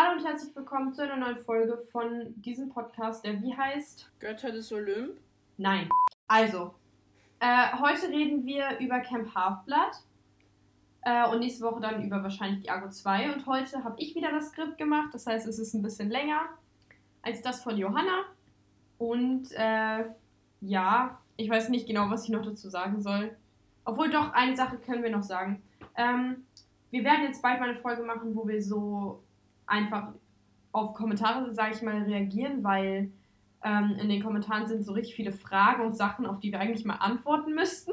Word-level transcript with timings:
Hallo 0.00 0.16
und 0.16 0.24
herzlich 0.24 0.54
willkommen 0.54 0.94
zu 0.94 1.02
einer 1.02 1.16
neuen 1.16 1.38
Folge 1.38 1.76
von 1.90 2.32
diesem 2.36 2.68
Podcast, 2.68 3.24
der 3.24 3.42
wie 3.42 3.52
heißt? 3.52 4.08
Götter 4.20 4.52
des 4.52 4.72
Olymp? 4.72 5.18
Nein. 5.56 5.88
Also, 6.28 6.72
äh, 7.40 7.66
heute 7.80 8.08
reden 8.08 8.46
wir 8.46 8.78
über 8.78 9.00
Camp 9.00 9.34
Halfblood 9.34 9.90
äh, 11.02 11.28
und 11.28 11.40
nächste 11.40 11.64
Woche 11.64 11.80
dann 11.80 12.04
über 12.04 12.22
wahrscheinlich 12.22 12.62
die 12.62 12.70
Argo 12.70 12.88
2. 12.88 13.32
Und 13.32 13.46
heute 13.46 13.82
habe 13.82 14.00
ich 14.00 14.14
wieder 14.14 14.30
das 14.30 14.50
Skript 14.50 14.78
gemacht, 14.78 15.08
das 15.14 15.26
heißt, 15.26 15.48
es 15.48 15.58
ist 15.58 15.74
ein 15.74 15.82
bisschen 15.82 16.10
länger 16.10 16.42
als 17.22 17.42
das 17.42 17.64
von 17.64 17.76
Johanna. 17.76 18.22
Und 18.98 19.50
äh, 19.56 20.04
ja, 20.60 21.18
ich 21.36 21.50
weiß 21.50 21.70
nicht 21.70 21.88
genau, 21.88 22.08
was 22.08 22.22
ich 22.22 22.30
noch 22.30 22.44
dazu 22.44 22.70
sagen 22.70 23.02
soll. 23.02 23.36
Obwohl 23.84 24.10
doch, 24.10 24.32
eine 24.32 24.54
Sache 24.54 24.76
können 24.76 25.02
wir 25.02 25.10
noch 25.10 25.24
sagen. 25.24 25.60
Ähm, 25.96 26.46
wir 26.92 27.02
werden 27.02 27.24
jetzt 27.24 27.42
bald 27.42 27.58
mal 27.58 27.70
eine 27.70 27.80
Folge 27.80 28.04
machen, 28.04 28.36
wo 28.36 28.46
wir 28.46 28.62
so 28.62 29.24
einfach 29.68 30.12
auf 30.72 30.94
Kommentare, 30.94 31.52
sage 31.52 31.74
ich 31.74 31.82
mal, 31.82 32.02
reagieren, 32.02 32.62
weil 32.64 33.12
ähm, 33.64 33.96
in 34.00 34.08
den 34.08 34.22
Kommentaren 34.22 34.66
sind 34.66 34.84
so 34.84 34.92
richtig 34.92 35.14
viele 35.14 35.32
Fragen 35.32 35.84
und 35.84 35.96
Sachen, 35.96 36.26
auf 36.26 36.40
die 36.40 36.52
wir 36.52 36.60
eigentlich 36.60 36.84
mal 36.84 36.96
antworten 36.96 37.54
müssten. 37.54 37.92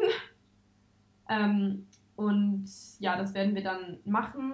ähm, 1.30 1.88
und 2.16 2.70
ja, 3.00 3.18
das 3.18 3.34
werden 3.34 3.56
wir 3.56 3.64
dann 3.64 4.00
machen 4.06 4.54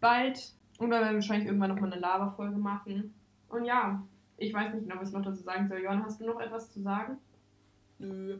bald. 0.00 0.52
Und 0.78 0.90
dann 0.90 1.00
werden 1.00 1.12
wir 1.12 1.16
wahrscheinlich 1.16 1.46
irgendwann 1.46 1.70
nochmal 1.70 1.92
eine 1.92 2.00
Lava-Folge 2.00 2.56
machen. 2.56 3.14
Und 3.48 3.64
ja, 3.64 4.02
ich 4.36 4.54
weiß 4.54 4.74
nicht 4.74 4.88
genau, 4.88 5.00
was 5.00 5.08
ich 5.08 5.14
noch 5.14 5.24
dazu 5.24 5.42
sagen 5.42 5.66
soll. 5.66 5.82
Johann, 5.82 6.04
hast 6.04 6.20
du 6.20 6.26
noch 6.26 6.40
etwas 6.40 6.72
zu 6.72 6.80
sagen? 6.80 7.18
Nö. 7.98 8.38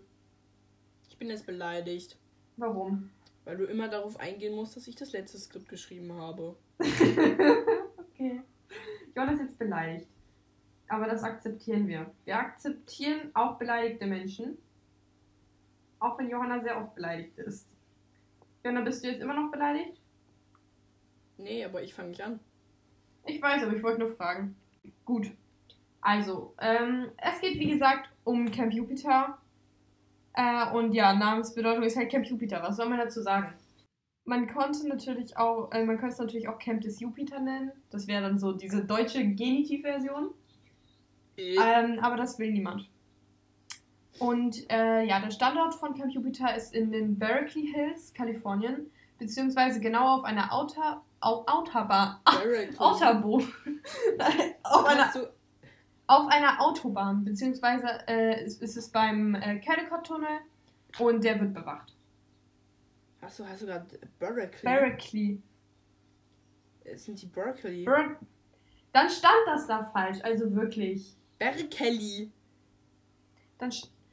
Ich 1.08 1.18
bin 1.18 1.28
jetzt 1.28 1.46
beleidigt. 1.46 2.16
Warum? 2.56 3.10
Weil 3.44 3.56
du 3.56 3.64
immer 3.64 3.88
darauf 3.88 4.20
eingehen 4.20 4.54
musst, 4.54 4.76
dass 4.76 4.86
ich 4.86 4.94
das 4.94 5.12
letzte 5.12 5.38
Skript 5.38 5.68
geschrieben 5.68 6.12
habe. 6.12 6.54
Johann 9.18 9.34
ist 9.34 9.40
jetzt 9.40 9.58
beleidigt. 9.58 10.06
Aber 10.86 11.06
das 11.06 11.24
akzeptieren 11.24 11.88
wir. 11.88 12.06
Wir 12.24 12.38
akzeptieren 12.38 13.32
auch 13.34 13.58
beleidigte 13.58 14.06
Menschen. 14.06 14.56
Auch 15.98 16.16
wenn 16.18 16.30
Johanna 16.30 16.60
sehr 16.60 16.80
oft 16.80 16.94
beleidigt 16.94 17.36
ist. 17.36 17.66
Johanna, 18.62 18.82
bist 18.82 19.02
du 19.02 19.08
jetzt 19.08 19.20
immer 19.20 19.34
noch 19.34 19.50
beleidigt? 19.50 20.00
Nee, 21.36 21.64
aber 21.64 21.82
ich 21.82 21.94
fange 21.94 22.10
nicht 22.10 22.22
an. 22.22 22.38
Ich 23.26 23.42
weiß, 23.42 23.64
aber 23.64 23.74
ich 23.74 23.82
wollte 23.82 23.98
nur 23.98 24.14
fragen. 24.14 24.54
Gut. 25.04 25.32
Also, 26.00 26.54
ähm, 26.60 27.10
es 27.16 27.40
geht 27.40 27.58
wie 27.58 27.72
gesagt 27.72 28.08
um 28.22 28.48
Camp 28.52 28.72
Jupiter. 28.72 29.36
Äh, 30.34 30.70
und 30.70 30.92
ja, 30.92 31.12
Namensbedeutung 31.12 31.82
ist 31.82 31.96
halt 31.96 32.08
Camp 32.08 32.24
Jupiter. 32.24 32.62
Was 32.62 32.76
soll 32.76 32.88
man 32.88 32.98
dazu 32.98 33.20
sagen? 33.20 33.52
Man 34.28 34.46
konnte 34.46 34.86
natürlich 34.86 35.38
auch, 35.38 35.72
äh, 35.72 35.82
man 35.86 35.96
könnte 35.96 36.12
es 36.12 36.18
natürlich 36.18 36.48
auch 36.48 36.58
Camp 36.58 36.82
des 36.82 37.00
Jupiter 37.00 37.40
nennen. 37.40 37.72
Das 37.88 38.06
wäre 38.06 38.20
dann 38.20 38.38
so 38.38 38.52
diese 38.52 38.84
deutsche 38.84 39.24
Genitivversion. 39.24 40.34
Ähm, 41.38 41.98
aber 42.02 42.16
das 42.16 42.38
will 42.38 42.52
niemand. 42.52 42.90
Und 44.18 44.70
äh, 44.70 45.02
ja, 45.04 45.18
der 45.20 45.30
Standort 45.30 45.74
von 45.76 45.94
Camp 45.94 46.12
Jupiter 46.12 46.54
ist 46.54 46.74
in 46.74 46.92
den 46.92 47.18
Berkeley 47.18 47.72
Hills, 47.72 48.12
Kalifornien, 48.12 48.90
beziehungsweise 49.18 49.80
genau 49.80 50.16
auf 50.18 50.24
einer 50.24 50.52
Au, 50.52 50.66
Autobahn. 51.20 52.18
Autobahn. 52.76 53.48
auf, 54.62 54.84
einer, 54.84 55.10
auf 56.06 56.28
einer 56.28 56.60
Autobahn, 56.60 57.24
beziehungsweise 57.24 57.86
äh, 58.06 58.44
ist, 58.44 58.60
ist 58.60 58.76
es 58.76 58.90
beim 58.90 59.34
äh, 59.36 59.58
Caldecott-Tunnel 59.60 60.40
und 60.98 61.24
der 61.24 61.40
wird 61.40 61.54
bewacht. 61.54 61.94
Hast 63.28 63.62
du 63.62 63.66
gerade 63.66 63.86
Berkeley? 64.18 64.62
Berkeley. 64.62 65.42
Es 66.84 67.04
sind 67.04 67.20
die 67.20 67.26
Berkeley. 67.26 67.84
Ber 67.84 68.18
Dann 68.92 69.10
stand 69.10 69.46
das 69.46 69.66
da 69.66 69.84
falsch, 69.84 70.18
also 70.22 70.54
wirklich. 70.54 71.14
Berkeley. 71.38 72.32
Dann 73.58 73.70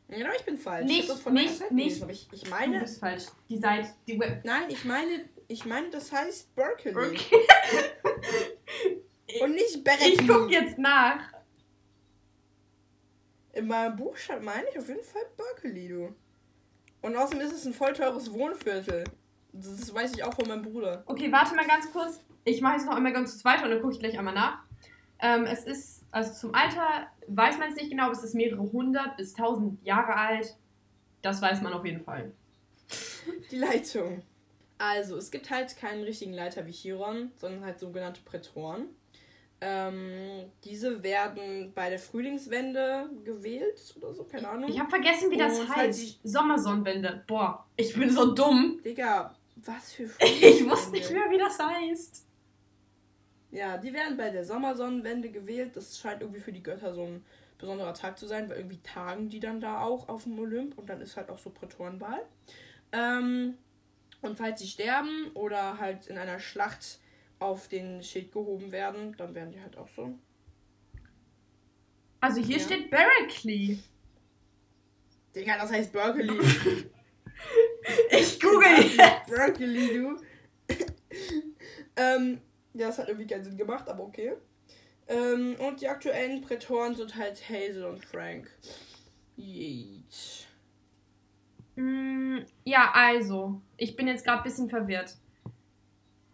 Genau, 0.09 0.29
ich 0.37 0.43
bin 0.43 0.57
falsch. 0.57 0.85
Nicht, 0.85 1.09
ich 1.09 1.25
nicht, 1.27 1.71
nicht. 1.71 2.03
aber 2.03 2.11
ich, 2.11 2.27
ich 2.31 2.49
meine. 2.49 2.73
Du 2.73 2.79
bist 2.81 2.99
falsch. 2.99 3.25
Die 3.47 3.57
Seite, 3.57 3.89
die 4.05 4.19
Web. 4.19 4.43
Nein, 4.43 4.69
ich 4.69 4.83
meine, 4.83 5.29
ich 5.47 5.65
meine, 5.65 5.89
das 5.89 6.11
heißt 6.11 6.53
Berkeley. 6.53 6.93
Berkeley. 6.93 7.21
Und 9.41 9.51
nicht 9.51 9.83
Berkeley. 9.83 10.09
Ich 10.09 10.27
guck 10.27 10.51
jetzt 10.51 10.77
nach. 10.77 11.33
In 13.53 13.67
meinem 13.67 13.95
Buch 13.95 14.17
meine 14.41 14.67
ich 14.69 14.77
auf 14.77 14.89
jeden 14.89 15.03
Fall 15.03 15.25
Berkeley, 15.37 15.87
du. 15.87 16.13
Und 17.05 17.15
außerdem 17.15 17.41
ist 17.41 17.53
es 17.53 17.65
ein 17.65 17.73
voll 17.73 17.93
teures 17.93 18.33
Wohnviertel. 18.33 19.03
Das 19.53 19.93
weiß 19.93 20.15
ich 20.15 20.23
auch 20.23 20.33
von 20.33 20.47
meinem 20.47 20.63
Bruder. 20.63 21.03
Okay, 21.05 21.31
warte 21.31 21.53
mal 21.53 21.67
ganz 21.67 21.91
kurz. 21.91 22.19
Ich 22.45 22.61
mache 22.61 22.77
jetzt 22.77 22.87
noch 22.87 22.95
einmal 22.95 23.13
ganz 23.13 23.29
kurz 23.31 23.45
weiter 23.45 23.65
und 23.65 23.69
dann 23.69 23.81
gucke 23.81 23.93
ich 23.93 23.99
gleich 23.99 24.17
einmal 24.17 24.33
nach. 24.33 24.63
Ähm, 25.19 25.45
es 25.45 25.65
ist, 25.65 26.03
also 26.09 26.33
zum 26.33 26.55
Alter 26.55 27.05
weiß 27.27 27.59
man 27.59 27.69
es 27.69 27.75
nicht 27.75 27.91
genau, 27.91 28.09
es 28.09 28.23
ist 28.23 28.33
mehrere 28.33 28.63
hundert 28.71 29.17
bis 29.17 29.33
tausend 29.33 29.85
Jahre 29.85 30.15
alt. 30.15 30.57
Das 31.21 31.43
weiß 31.43 31.61
man 31.61 31.73
auf 31.73 31.85
jeden 31.85 32.03
Fall. 32.03 32.33
Die 33.51 33.57
Leitung. 33.57 34.23
Also, 34.79 35.15
es 35.17 35.29
gibt 35.29 35.51
halt 35.51 35.77
keinen 35.77 36.03
richtigen 36.03 36.33
Leiter 36.33 36.65
wie 36.65 36.71
Chiron, 36.71 37.31
sondern 37.37 37.63
halt 37.63 37.79
sogenannte 37.79 38.21
Prätoren. 38.21 38.87
Ähm, 39.67 40.51
diese 40.63 41.01
werden 41.01 41.71
bei 41.73 41.89
der 41.89 41.97
Frühlingswende 41.97 43.09
gewählt 43.23 43.95
oder 43.97 44.13
so, 44.13 44.23
keine 44.23 44.47
Ahnung. 44.47 44.69
Ich 44.69 44.79
habe 44.79 44.91
vergessen, 44.91 45.31
wie 45.31 45.37
das 45.37 45.59
Und 45.59 45.75
heißt. 45.75 46.19
Sommersonnenwende. 46.23 47.23
Boah, 47.25 47.65
ich 47.75 47.95
bin 47.95 48.11
so 48.11 48.35
dumm. 48.35 48.79
Digga, 48.85 49.35
was 49.55 49.93
für 49.93 50.03
Ich 50.19 50.69
wusste 50.69 50.91
nicht 50.91 51.09
mehr, 51.09 51.31
wie 51.31 51.39
das 51.39 51.57
heißt. 51.57 52.27
Ja, 53.49 53.77
die 53.77 53.91
werden 53.91 54.17
bei 54.17 54.29
der 54.29 54.45
Sommersonnenwende 54.45 55.29
gewählt. 55.31 55.75
Das 55.75 55.97
scheint 55.97 56.21
irgendwie 56.21 56.41
für 56.41 56.51
die 56.51 56.61
Götter 56.61 56.93
so 56.93 57.01
ein 57.01 57.25
besonderer 57.57 57.95
Tag 57.95 58.19
zu 58.19 58.27
sein, 58.27 58.47
weil 58.47 58.57
irgendwie 58.57 58.81
tagen 58.83 59.29
die 59.29 59.39
dann 59.39 59.59
da 59.61 59.81
auch 59.81 60.09
auf 60.09 60.25
dem 60.25 60.37
Olymp 60.37 60.77
und 60.77 60.91
dann 60.91 61.01
ist 61.01 61.17
halt 61.17 61.31
auch 61.31 61.39
so 61.39 61.49
Prätorenwahl. 61.49 62.21
Ähm, 62.91 63.55
und 64.21 64.37
falls 64.37 64.59
sie 64.59 64.67
sterben 64.67 65.31
oder 65.33 65.79
halt 65.79 66.05
in 66.05 66.19
einer 66.19 66.37
Schlacht 66.37 66.99
auf 67.45 67.67
den 67.67 68.03
Schild 68.03 68.31
gehoben 68.31 68.71
werden, 68.71 69.15
dann 69.17 69.33
werden 69.35 69.51
die 69.51 69.61
halt 69.61 69.77
auch 69.77 69.87
so. 69.87 70.17
Also 72.19 72.41
hier 72.41 72.57
ja. 72.57 72.63
steht 72.63 72.89
Berkeley. 72.89 73.79
Digga, 75.35 75.57
das 75.57 75.71
heißt 75.71 75.91
Berkeley. 75.91 76.39
ich 78.09 78.39
google 78.39 78.81
jetzt. 78.81 79.29
Berkeley, 79.29 79.93
du. 79.93 80.17
ähm, 81.95 82.41
ja, 82.73 82.87
das 82.87 82.97
hat 82.97 83.09
irgendwie 83.09 83.27
keinen 83.27 83.43
Sinn 83.43 83.57
gemacht, 83.57 83.87
aber 83.87 84.03
okay. 84.03 84.33
Ähm, 85.07 85.55
und 85.59 85.81
die 85.81 85.87
aktuellen 85.87 86.41
Prätoren 86.41 86.95
sind 86.95 87.15
halt 87.15 87.47
Hazel 87.47 87.85
und 87.85 88.03
Frank. 88.03 88.49
Yeet. 89.37 90.47
Mm, 91.75 92.39
ja, 92.63 92.91
also, 92.93 93.61
ich 93.77 93.95
bin 93.95 94.07
jetzt 94.07 94.25
gerade 94.25 94.39
ein 94.39 94.43
bisschen 94.43 94.69
verwirrt. 94.69 95.15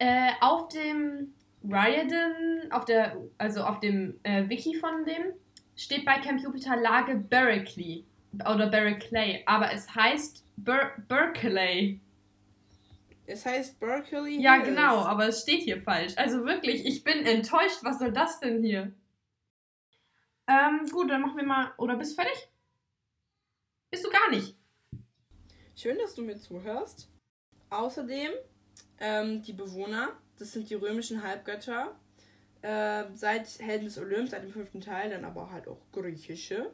Äh, 0.02 0.32
auf 0.40 0.68
dem 0.70 1.32
Riordan, 1.64 2.72
auf 2.72 2.86
der, 2.86 3.22
also 3.38 3.62
auf 3.62 3.80
dem 3.82 4.20
äh, 4.24 4.50
Wiki 4.50 4.74
von 4.74 5.06
dem, 5.06 5.34
steht 5.76 6.06
bei 6.06 6.18
Camp 6.18 6.42
Jupiter 6.42 6.76
Lage 6.76 7.14
Berkeley 7.14 8.04
oder 8.34 8.66
Berkeley, 8.66 9.44
aber 9.46 9.72
es 9.72 9.94
heißt 9.94 10.44
Ber 10.58 10.94
Berkeley. 11.08 12.02
Es 13.28 13.46
heißt 13.46 13.80
Berkeley. 13.80 14.42
Ja, 14.42 14.58
genau, 14.58 15.02
aber 15.02 15.28
es 15.28 15.44
steht 15.44 15.62
hier 15.62 15.80
falsch. 15.80 16.14
Also 16.18 16.46
wirklich, 16.46 16.84
ich 16.84 17.04
bin 17.04 17.24
enttäuscht. 17.24 17.84
Was 17.84 18.00
soll 18.00 18.12
das 18.12 18.40
denn 18.40 18.64
hier? 18.64 18.92
Ähm, 20.48 20.90
gut, 20.92 21.12
dann 21.12 21.22
machen 21.22 21.38
wir 21.38 21.46
mal. 21.46 21.74
Oder 21.78 21.96
bist 21.96 22.18
du 22.18 22.24
fertig? 22.24 22.50
Bist 23.92 24.04
du 24.04 24.10
gar 24.10 24.32
nicht? 24.32 24.58
Schön, 25.76 26.00
dass 26.00 26.16
du 26.16 26.24
mir 26.24 26.38
zuhörst. 26.38 27.08
Außerdem, 27.70 28.32
ähm, 29.02 29.42
die 29.42 29.54
Bewohner, 29.54 30.10
das 30.38 30.54
sind 30.54 30.70
die 30.70 30.76
römischen 30.76 31.24
Halbgötter. 31.24 31.96
Äh, 32.62 33.06
seit 33.16 33.60
Helden 33.60 33.86
des 33.86 33.98
Olymp, 33.98 34.30
seit 34.30 34.44
dem 34.44 34.52
fünften 34.52 34.80
Teil, 34.80 35.10
dann 35.10 35.26
aber 35.26 35.52
halt 35.52 35.68
auch 35.68 35.82
griechische. 35.92 36.72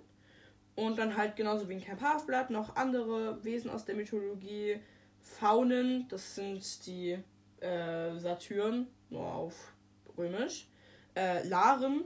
Und 0.76 1.00
dann 1.00 1.18
halt 1.18 1.38
genauso 1.38 1.68
wie 1.70 1.74
in 1.74 1.82
Camp 1.82 2.02
Half-Blood 2.02 2.50
noch 2.50 2.76
andere 2.76 3.44
Wesen 3.44 3.72
aus 3.72 3.86
der 3.86 3.96
Mythologie 3.96 4.80
Faunen, 5.22 6.08
das 6.10 6.36
sind 6.36 6.86
die 6.86 7.18
äh, 7.60 8.18
Satyren, 8.18 8.88
nur 9.10 9.26
auf 9.26 9.74
römisch. 10.18 10.68
Äh, 11.16 11.48
Laren. 11.48 12.06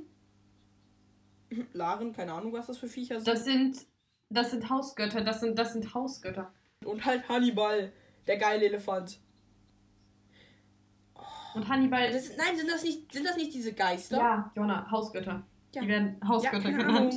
Laren, 1.74 2.14
keine 2.14 2.34
Ahnung, 2.34 2.54
was 2.54 2.68
das 2.68 2.78
für 2.78 2.88
Viecher 2.88 3.20
sind. 3.20 3.28
Das 3.28 3.44
sind, 3.44 3.86
das 4.30 4.52
sind 4.52 4.70
Hausgötter, 4.70 5.22
das 5.22 5.42
sind, 5.42 5.58
das 5.58 5.74
sind 5.74 5.94
Hausgötter. 5.94 6.54
Und 6.86 7.06
halt 7.06 7.28
Hannibal, 7.28 7.92
der 8.28 8.38
geile 8.38 8.66
Elefant. 8.66 9.20
Und 11.54 11.68
Hannibal. 11.68 12.12
Das, 12.12 12.36
nein, 12.38 12.56
sind 12.56 12.70
das, 12.70 12.84
nicht, 12.84 13.12
sind 13.12 13.26
das 13.26 13.38
nicht 13.38 13.54
diese 13.54 13.74
Geister? 13.74 14.18
Ja, 14.18 14.52
Jona, 14.56 14.90
Hausgötter. 14.90 15.44
Ja. 15.74 15.82
Die 15.82 15.88
werden 15.88 16.18
Hausgötter 16.28 16.70
ja, 16.70 16.78
genannt. 16.78 17.16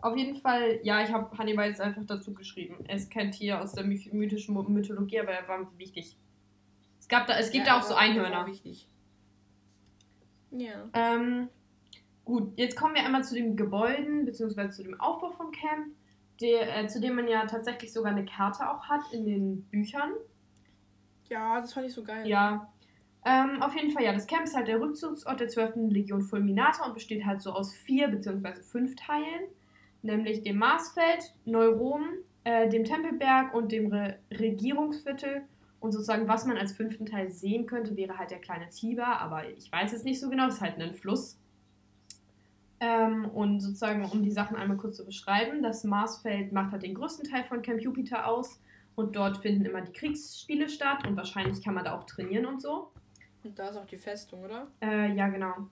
Auf 0.00 0.16
jeden 0.16 0.36
Fall, 0.36 0.78
ja, 0.82 1.02
ich 1.02 1.10
habe 1.12 1.36
Hannibal 1.36 1.68
jetzt 1.68 1.80
einfach 1.80 2.04
dazu 2.06 2.32
geschrieben. 2.32 2.76
Er 2.86 2.96
ist 2.96 3.10
kein 3.10 3.32
Tier 3.32 3.60
aus 3.60 3.72
der 3.72 3.84
mythischen 3.84 4.54
Mythologie, 4.72 5.20
aber 5.20 5.32
er 5.32 5.48
war 5.48 5.66
wichtig. 5.78 6.16
Es, 7.00 7.08
gab 7.08 7.26
da, 7.26 7.38
es 7.38 7.50
gibt 7.50 7.66
ja, 7.66 7.74
da 7.74 7.80
auch 7.80 7.82
so 7.82 7.94
Einhörner. 7.94 8.46
Ja. 10.52 10.88
Ähm, 10.92 11.48
gut, 12.24 12.52
jetzt 12.56 12.76
kommen 12.76 12.94
wir 12.94 13.04
einmal 13.04 13.24
zu 13.24 13.34
den 13.34 13.56
Gebäuden, 13.56 14.24
beziehungsweise 14.24 14.70
zu 14.76 14.82
dem 14.84 15.00
Aufbau 15.00 15.30
vom 15.30 15.50
Camp, 15.50 15.88
der, 16.40 16.84
äh, 16.84 16.86
zu 16.86 17.00
dem 17.00 17.16
man 17.16 17.26
ja 17.26 17.46
tatsächlich 17.46 17.92
sogar 17.92 18.12
eine 18.12 18.24
Karte 18.24 18.70
auch 18.70 18.84
hat 18.84 19.12
in 19.12 19.24
den 19.24 19.62
Büchern. 19.64 20.12
Ja, 21.28 21.60
das 21.60 21.72
fand 21.72 21.86
ich 21.86 21.94
so 21.94 22.02
geil. 22.02 22.26
Ja. 22.26 22.68
Ähm, 23.24 23.60
auf 23.60 23.74
jeden 23.74 23.90
Fall, 23.90 24.04
ja, 24.04 24.12
das 24.12 24.26
Camp 24.26 24.44
ist 24.44 24.54
halt 24.54 24.68
der 24.68 24.80
Rückzugsort 24.80 25.40
der 25.40 25.48
12. 25.48 25.90
Legion 25.90 26.22
Fulminata 26.22 26.86
und 26.86 26.94
besteht 26.94 27.26
halt 27.26 27.40
so 27.40 27.52
aus 27.52 27.74
vier 27.74 28.06
beziehungsweise 28.06 28.62
fünf 28.62 28.94
Teilen, 28.94 29.48
nämlich 30.02 30.42
dem 30.42 30.58
Marsfeld, 30.58 31.34
Neurom, 31.44 32.04
äh, 32.44 32.68
dem 32.68 32.84
Tempelberg 32.84 33.52
und 33.52 33.72
dem 33.72 33.92
Re 33.92 34.18
Regierungsviertel. 34.30 35.42
Und 35.80 35.92
sozusagen, 35.92 36.28
was 36.28 36.46
man 36.46 36.56
als 36.56 36.72
fünften 36.72 37.06
Teil 37.06 37.30
sehen 37.30 37.66
könnte, 37.66 37.96
wäre 37.96 38.16
halt 38.16 38.30
der 38.30 38.38
kleine 38.38 38.68
Tiber, 38.68 39.20
aber 39.20 39.48
ich 39.50 39.70
weiß 39.70 39.92
es 39.92 40.04
nicht 40.04 40.20
so 40.20 40.30
genau, 40.30 40.46
es 40.46 40.54
ist 40.54 40.60
halt 40.60 40.80
ein 40.80 40.94
Fluss. 40.94 41.38
Ähm, 42.78 43.24
und 43.26 43.60
sozusagen, 43.60 44.04
um 44.04 44.22
die 44.22 44.30
Sachen 44.30 44.56
einmal 44.56 44.76
kurz 44.76 44.96
zu 44.96 45.04
beschreiben, 45.04 45.62
das 45.62 45.82
Marsfeld 45.82 46.52
macht 46.52 46.72
halt 46.72 46.82
den 46.82 46.94
größten 46.94 47.28
Teil 47.28 47.44
von 47.44 47.62
Camp 47.62 47.80
Jupiter 47.80 48.26
aus 48.28 48.60
und 48.96 49.14
dort 49.14 49.36
finden 49.36 49.64
immer 49.66 49.82
die 49.82 49.92
Kriegsspiele 49.92 50.68
statt 50.68 51.06
und 51.06 51.16
wahrscheinlich 51.16 51.62
kann 51.62 51.74
man 51.74 51.84
da 51.84 51.96
auch 51.96 52.04
trainieren 52.04 52.46
und 52.46 52.60
so. 52.60 52.90
Und 53.44 53.58
da 53.58 53.68
ist 53.68 53.76
auch 53.76 53.86
die 53.86 53.98
Festung, 53.98 54.42
oder? 54.42 54.66
Äh, 54.82 55.14
ja, 55.14 55.28
genau. 55.28 55.68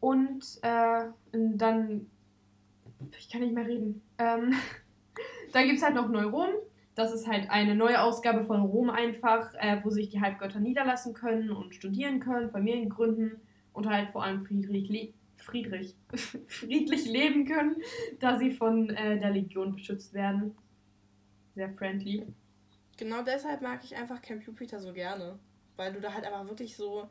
Und 0.00 0.44
äh, 0.62 1.04
dann. 1.32 2.10
Ich 3.18 3.30
kann 3.30 3.40
nicht 3.40 3.54
mehr 3.54 3.66
reden. 3.66 4.02
Ähm, 4.18 4.54
dann 5.52 5.64
gibt 5.64 5.78
es 5.78 5.84
halt 5.84 5.94
noch 5.94 6.08
Neurom. 6.08 6.50
Das 6.94 7.12
ist 7.12 7.26
halt 7.26 7.50
eine 7.50 7.74
neue 7.74 8.02
Ausgabe 8.02 8.44
von 8.44 8.60
Rom 8.60 8.90
einfach, 8.90 9.54
äh, 9.54 9.80
wo 9.82 9.90
sich 9.90 10.10
die 10.10 10.20
Halbgötter 10.20 10.60
niederlassen 10.60 11.14
können 11.14 11.50
und 11.50 11.74
studieren 11.74 12.20
können, 12.20 12.50
Familien 12.50 12.88
gründen 12.88 13.40
und 13.72 13.88
halt 13.88 14.10
vor 14.10 14.22
allem 14.22 14.44
Friedrich, 14.44 14.88
Le 14.88 15.12
Friedrich 15.36 15.96
friedlich 16.46 17.06
leben 17.06 17.46
können, 17.46 17.76
da 18.20 18.36
sie 18.36 18.52
von 18.52 18.90
äh, 18.90 19.18
der 19.18 19.30
Legion 19.30 19.72
beschützt 19.72 20.14
werden. 20.14 20.56
Sehr 21.54 21.70
friendly. 21.70 22.26
Genau 22.96 23.22
deshalb 23.22 23.62
mag 23.62 23.80
ich 23.84 23.96
einfach 23.96 24.22
Camp 24.22 24.44
Jupiter 24.46 24.80
so 24.80 24.92
gerne. 24.92 25.38
Weil 25.76 25.92
du 25.92 26.00
da 26.00 26.12
halt 26.12 26.24
einfach 26.24 26.46
wirklich 26.48 26.76
so 26.76 27.08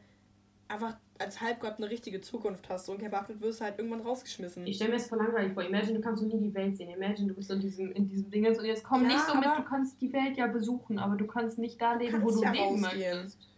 einfach 0.67 0.95
als 1.19 1.41
Halbgott 1.41 1.77
eine 1.77 1.89
richtige 1.89 2.21
Zukunft 2.21 2.69
hast. 2.69 2.89
Und 2.89 2.99
Camp 2.99 3.13
Halflet 3.13 3.41
wirst 3.41 3.59
du 3.59 3.65
halt 3.65 3.77
irgendwann 3.77 4.01
rausgeschmissen. 4.01 4.65
Ich 4.65 4.77
stelle 4.77 4.91
mir 4.91 4.97
das 4.97 5.07
voll 5.07 5.19
langweilig 5.19 5.53
vor. 5.53 5.63
Imagine, 5.63 5.95
du 5.95 6.01
kannst 6.01 6.21
so 6.21 6.27
nie 6.27 6.39
die 6.39 6.53
Welt 6.53 6.75
sehen. 6.75 6.89
Imagine, 6.89 7.27
du 7.27 7.33
bist 7.35 7.51
in 7.51 7.59
diesem, 7.59 7.91
in 7.91 8.07
diesem 8.07 8.31
Dingens 8.31 8.57
und 8.59 8.65
jetzt 8.65 8.83
komm 8.83 9.03
Ja, 9.03 9.07
nicht 9.09 9.25
so 9.25 9.35
mit, 9.35 9.45
du 9.45 9.63
kannst 9.63 10.01
die 10.01 10.11
Welt 10.13 10.37
ja 10.37 10.47
besuchen, 10.47 10.99
aber 10.99 11.15
du 11.15 11.27
kannst 11.27 11.59
nicht 11.59 11.81
da 11.81 11.93
leben, 11.95 12.21
wo 12.23 12.31
du 12.31 12.41
ja 12.41 12.51
leben 12.51 12.83
rausgehen. 12.83 13.17
möchtest. 13.17 13.49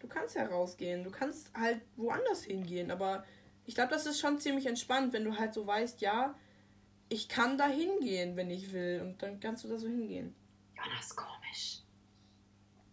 Du 0.00 0.06
kannst 0.08 0.36
ja 0.36 0.46
rausgehen. 0.46 1.04
Du 1.04 1.10
kannst 1.10 1.50
halt 1.54 1.80
woanders 1.96 2.44
hingehen. 2.44 2.90
Aber 2.90 3.24
ich 3.66 3.74
glaube, 3.74 3.90
das 3.90 4.06
ist 4.06 4.20
schon 4.20 4.38
ziemlich 4.38 4.66
entspannt, 4.66 5.12
wenn 5.12 5.24
du 5.24 5.36
halt 5.36 5.54
so 5.54 5.66
weißt, 5.66 6.00
ja, 6.00 6.34
ich 7.08 7.28
kann 7.28 7.58
da 7.58 7.68
hingehen, 7.68 8.36
wenn 8.36 8.50
ich 8.50 8.72
will. 8.72 9.00
Und 9.02 9.22
dann 9.22 9.40
kannst 9.40 9.64
du 9.64 9.68
da 9.68 9.78
so 9.78 9.88
hingehen. 9.88 10.34
Jonas, 10.76 11.14
komisch. 11.14 11.80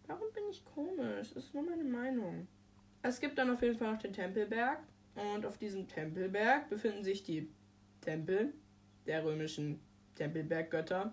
Warum 0.06 0.32
bin 0.32 0.44
ich 0.50 0.64
komisch? 0.64 1.32
Das 1.34 1.44
ist 1.44 1.54
nur 1.54 1.62
meine 1.62 1.84
Meinung. 1.84 2.46
Es 3.02 3.20
gibt 3.20 3.38
dann 3.38 3.50
auf 3.50 3.62
jeden 3.62 3.76
Fall 3.76 3.92
noch 3.92 4.00
den 4.00 4.12
Tempelberg. 4.12 4.78
Und 5.14 5.44
auf 5.44 5.58
diesem 5.58 5.88
Tempelberg 5.88 6.68
befinden 6.70 7.04
sich 7.04 7.22
die 7.22 7.50
Tempel 8.00 8.54
der 9.06 9.24
römischen 9.24 9.80
Tempelberggötter. 10.14 11.12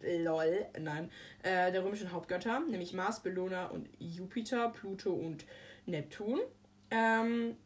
Lol, 0.00 0.66
nein. 0.80 1.10
Äh, 1.42 1.72
der 1.72 1.84
römischen 1.84 2.12
Hauptgötter, 2.12 2.60
nämlich 2.60 2.92
Mars, 2.92 3.22
Bellona 3.22 3.66
und 3.66 3.88
Jupiter, 3.98 4.68
Pluto 4.70 5.12
und 5.12 5.44
Neptun. 5.86 6.40
Ähm, 6.90 7.56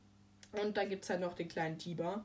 und 0.53 0.77
dann 0.77 0.89
gibt 0.89 1.05
es 1.05 1.11
halt 1.11 1.21
noch 1.21 1.35
den 1.35 1.49
kleinen 1.49 1.79
Tiber. 1.79 2.25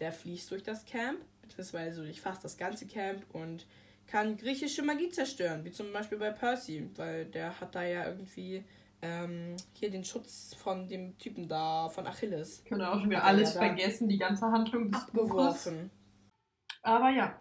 Der 0.00 0.12
fließt 0.12 0.50
durch 0.50 0.62
das 0.62 0.84
Camp, 0.84 1.20
beziehungsweise 1.48 2.02
durch 2.02 2.20
fast 2.20 2.44
das 2.44 2.56
ganze 2.56 2.86
Camp 2.86 3.24
und 3.32 3.66
kann 4.06 4.36
griechische 4.36 4.82
Magie 4.82 5.08
zerstören, 5.08 5.64
wie 5.64 5.70
zum 5.70 5.92
Beispiel 5.92 6.18
bei 6.18 6.30
Percy, 6.30 6.90
weil 6.96 7.26
der 7.26 7.58
hat 7.60 7.74
da 7.74 7.82
ja 7.82 8.06
irgendwie 8.06 8.64
ähm, 9.02 9.56
hier 9.72 9.90
den 9.90 10.04
Schutz 10.04 10.54
von 10.54 10.88
dem 10.88 11.18
Typen 11.18 11.48
da, 11.48 11.88
von 11.88 12.06
Achilles, 12.06 12.60
Ich 12.60 12.64
könnte 12.64 12.90
auch 12.90 13.00
schon 13.00 13.10
wieder 13.10 13.20
er 13.20 13.24
alles 13.24 13.54
ja 13.54 13.60
vergessen, 13.60 14.08
die 14.08 14.18
ganze 14.18 14.46
Handlung 14.46 14.90
des 14.90 15.06
Buches. 15.06 15.30
abgeworfen. 15.30 15.90
Aber 16.82 17.10
ja. 17.10 17.38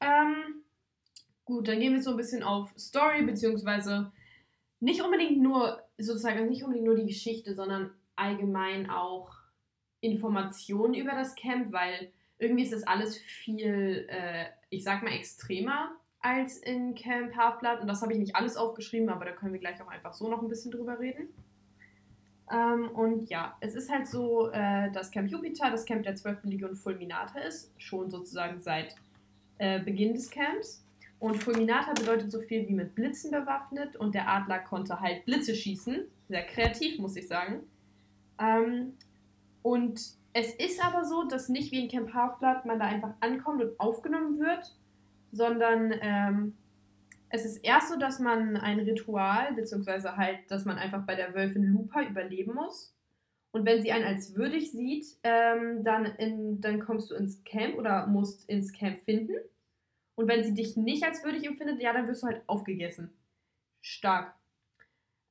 Ähm, 0.00 0.64
gut, 1.44 1.68
dann 1.68 1.80
gehen 1.80 1.94
wir 1.94 2.02
so 2.02 2.10
ein 2.10 2.16
bisschen 2.16 2.42
auf 2.42 2.72
Story, 2.76 3.24
beziehungsweise 3.24 4.12
nicht 4.80 5.02
unbedingt 5.02 5.40
nur, 5.40 5.82
sozusagen 5.98 6.48
nicht 6.48 6.62
unbedingt 6.62 6.86
nur 6.86 6.96
die 6.96 7.06
Geschichte, 7.06 7.54
sondern 7.54 7.92
allgemein 8.14 8.90
auch 8.90 9.30
Informationen 10.00 10.94
über 10.94 11.12
das 11.12 11.34
Camp, 11.34 11.72
weil 11.72 12.12
irgendwie 12.38 12.64
ist 12.64 12.72
das 12.72 12.86
alles 12.86 13.16
viel, 13.16 14.06
äh, 14.08 14.46
ich 14.70 14.84
sag 14.84 15.02
mal, 15.02 15.12
extremer 15.12 15.90
als 16.20 16.58
in 16.58 16.94
Camp 16.94 17.36
Half-Blood. 17.36 17.80
Und 17.80 17.86
das 17.86 18.02
habe 18.02 18.12
ich 18.12 18.18
nicht 18.18 18.36
alles 18.36 18.56
aufgeschrieben, 18.56 19.08
aber 19.08 19.24
da 19.24 19.32
können 19.32 19.52
wir 19.52 19.60
gleich 19.60 19.80
auch 19.80 19.88
einfach 19.88 20.12
so 20.12 20.28
noch 20.28 20.42
ein 20.42 20.48
bisschen 20.48 20.70
drüber 20.70 20.98
reden. 20.98 21.28
Ähm, 22.50 22.90
und 22.90 23.28
ja, 23.28 23.56
es 23.60 23.74
ist 23.74 23.90
halt 23.90 24.06
so, 24.06 24.50
äh, 24.50 24.90
dass 24.92 25.10
Camp 25.10 25.30
Jupiter 25.30 25.70
das 25.70 25.84
Camp 25.84 26.04
der 26.04 26.14
12. 26.14 26.44
Legion 26.44 26.76
Fulminata 26.76 27.40
ist, 27.40 27.72
schon 27.78 28.10
sozusagen 28.10 28.60
seit 28.60 28.94
äh, 29.58 29.80
Beginn 29.80 30.14
des 30.14 30.30
Camps. 30.30 30.84
Und 31.18 31.42
Fulminata 31.42 31.94
bedeutet 31.94 32.30
so 32.30 32.40
viel 32.40 32.68
wie 32.68 32.74
mit 32.74 32.94
Blitzen 32.94 33.30
bewaffnet 33.30 33.96
und 33.96 34.14
der 34.14 34.28
Adler 34.28 34.58
konnte 34.58 35.00
halt 35.00 35.24
Blitze 35.24 35.54
schießen. 35.54 36.04
Sehr 36.28 36.42
kreativ, 36.42 36.98
muss 36.98 37.16
ich 37.16 37.26
sagen. 37.26 37.62
Ähm, 38.38 38.92
und 39.62 40.00
es 40.38 40.54
ist 40.54 40.84
aber 40.84 41.06
so, 41.06 41.24
dass 41.24 41.48
nicht 41.48 41.72
wie 41.72 41.82
in 41.82 41.88
Camp 41.88 42.12
Half-Blood 42.12 42.66
man 42.66 42.78
da 42.78 42.84
einfach 42.84 43.14
ankommt 43.20 43.62
und 43.62 43.80
aufgenommen 43.80 44.38
wird, 44.38 44.76
sondern 45.32 45.94
ähm, 46.02 46.54
es 47.30 47.46
ist 47.46 47.64
erst 47.64 47.88
so, 47.88 47.98
dass 47.98 48.18
man 48.18 48.58
ein 48.58 48.80
Ritual, 48.80 49.54
beziehungsweise 49.54 50.18
halt, 50.18 50.40
dass 50.50 50.66
man 50.66 50.76
einfach 50.76 51.06
bei 51.06 51.14
der 51.14 51.34
Wölfin 51.34 51.72
Lupa 51.72 52.02
überleben 52.02 52.52
muss. 52.52 52.94
Und 53.50 53.64
wenn 53.64 53.80
sie 53.80 53.92
einen 53.92 54.04
als 54.04 54.34
würdig 54.34 54.72
sieht, 54.72 55.06
ähm, 55.22 55.82
dann, 55.84 56.04
in, 56.04 56.60
dann 56.60 56.80
kommst 56.80 57.10
du 57.10 57.14
ins 57.14 57.42
Camp 57.44 57.78
oder 57.78 58.06
musst 58.06 58.46
ins 58.46 58.74
Camp 58.74 59.00
finden. 59.00 59.36
Und 60.16 60.28
wenn 60.28 60.44
sie 60.44 60.52
dich 60.52 60.76
nicht 60.76 61.02
als 61.02 61.24
würdig 61.24 61.46
empfindet, 61.46 61.80
ja, 61.80 61.94
dann 61.94 62.08
wirst 62.08 62.22
du 62.22 62.26
halt 62.26 62.42
aufgegessen. 62.46 63.10
Stark. 63.80 64.34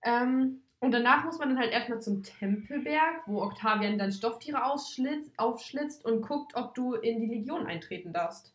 Ähm, 0.02 0.64
und 0.80 0.92
danach 0.92 1.24
muss 1.26 1.40
man 1.40 1.50
dann 1.50 1.60
halt 1.60 1.72
erstmal 1.72 2.02
zum 2.02 2.22
Tempelberg, 2.24 3.24
wo 3.26 3.42
Octavian 3.42 3.98
dann 3.98 4.12
Stofftiere 4.12 4.64
aufschlitzt 4.66 6.06
und 6.06 6.22
guckt, 6.22 6.56
ob 6.56 6.76
du 6.76 6.94
in 6.94 7.20
die 7.20 7.28
Legion 7.28 7.66
eintreten 7.66 8.14
darfst. 8.14 8.54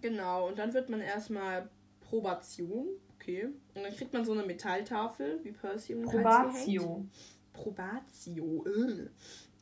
Genau, 0.00 0.48
und 0.48 0.58
dann 0.58 0.72
wird 0.72 0.88
man 0.88 1.00
erstmal 1.00 1.68
Probation, 2.00 2.86
okay. 3.14 3.48
Und 3.74 3.82
dann 3.82 3.94
kriegt 3.94 4.12
man 4.12 4.24
so 4.24 4.32
eine 4.32 4.44
Metalltafel, 4.44 5.40
wie 5.42 5.52
Percy 5.52 5.94
gehängt. 5.94 6.10
Probatio. 6.10 7.06
Probatio. 7.52 8.64
äh. 8.66 9.08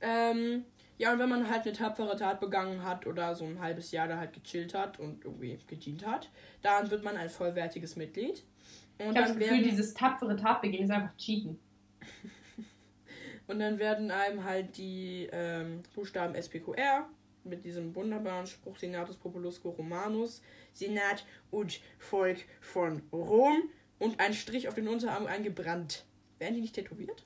Ähm, 0.00 0.64
ja, 0.98 1.12
und 1.12 1.18
wenn 1.18 1.28
man 1.28 1.50
halt 1.50 1.62
eine 1.62 1.72
tapfere 1.72 2.16
Tat 2.16 2.40
begangen 2.40 2.82
hat 2.84 3.06
oder 3.06 3.34
so 3.34 3.44
ein 3.44 3.60
halbes 3.60 3.90
Jahr 3.90 4.08
da 4.08 4.18
halt 4.18 4.32
gechillt 4.32 4.74
hat 4.74 4.98
und 4.98 5.24
irgendwie 5.24 5.58
gedient 5.66 6.06
hat, 6.06 6.30
dann 6.62 6.90
wird 6.90 7.02
man 7.02 7.16
ein 7.16 7.28
vollwertiges 7.28 7.96
Mitglied. 7.96 8.44
Und 8.98 9.12
Ich 9.12 9.16
habe 9.16 9.28
das 9.28 9.38
Gefühl, 9.38 9.62
dieses 9.62 9.92
tapfere 9.94 10.36
Tatbegehen 10.36 10.84
ist 10.84 10.90
einfach 10.90 11.14
Cheaten. 11.16 11.58
und 13.46 13.58
dann 13.58 13.78
werden 13.78 14.10
einem 14.10 14.44
halt 14.44 14.76
die 14.76 15.28
ähm, 15.32 15.82
Buchstaben 15.94 16.40
SPQR 16.40 17.08
mit 17.44 17.64
diesem 17.64 17.94
wunderbaren 17.94 18.46
Spruch 18.46 18.76
Senatus 18.76 19.16
Populusque 19.16 19.66
Romanus, 19.66 20.42
Senat 20.72 21.25
und 21.50 21.80
Volk 21.98 22.38
von 22.60 23.02
Rom 23.12 23.70
und 23.98 24.20
ein 24.20 24.34
Strich 24.34 24.68
auf 24.68 24.75
den 24.75 24.88
Unterarm 24.88 25.26
eingebrannt. 25.26 26.04
Werden 26.38 26.54
die 26.54 26.60
nicht 26.60 26.75
tätowiert? 26.75 27.25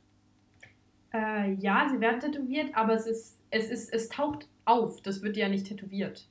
Äh, 1.12 1.54
ja, 1.54 1.88
sie 1.90 2.00
werden 2.00 2.20
tätowiert, 2.20 2.74
aber 2.74 2.94
es 2.94 3.06
ist, 3.06 3.38
es 3.50 3.70
ist, 3.70 3.92
es 3.92 4.08
taucht 4.08 4.48
auf. 4.64 5.02
Das 5.02 5.22
wird 5.22 5.36
ja 5.36 5.48
nicht 5.48 5.66
tätowiert. 5.66 6.28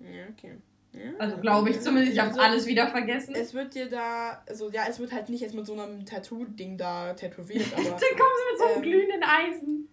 Ja, 0.00 0.28
okay. 0.30 0.58
Ja, 0.96 1.12
Also 1.18 1.36
glaube 1.38 1.70
ich 1.70 1.80
zumindest. 1.80 2.14
Ich 2.14 2.18
habe 2.18 2.30
Also, 2.30 2.40
alles 2.40 2.66
wieder 2.66 2.88
vergessen. 2.88 3.34
Es 3.34 3.52
wird 3.54 3.74
dir 3.74 3.88
da, 3.88 4.42
also 4.48 4.70
ja, 4.70 4.82
es 4.88 4.98
wird 4.98 5.12
halt 5.12 5.28
nicht 5.28 5.40
jetzt 5.42 5.54
mit 5.54 5.66
so 5.66 5.74
einem 5.74 6.04
Tattoo-Ding 6.06 6.78
da 6.78 7.12
tätowiert, 7.14 7.66
aber, 7.74 7.82
Dann 7.82 7.92
kommen 7.92 8.00
sie 8.00 8.50
mit 8.52 8.58
so 8.58 8.64
einem 8.64 8.76
ähm, 8.76 8.82
glühenden 8.82 9.22
Eisen. 9.22 9.88